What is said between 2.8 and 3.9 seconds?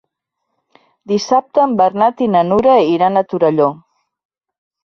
iran a Torelló.